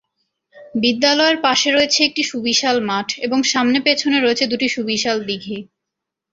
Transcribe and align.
বিদ্যালয়ের 0.75 1.37
পাশে 1.45 1.69
রয়েছে 1.71 1.99
একটি 2.03 2.23
সুবিশাল 2.31 2.77
মাঠ 2.89 3.07
এবং 3.25 3.39
সামনে 3.51 3.77
পেছনে 3.87 4.17
রয়েছে 4.19 4.43
দুটি 4.51 4.67
সুবিশাল 4.75 5.17
দিঘী। 5.27 5.57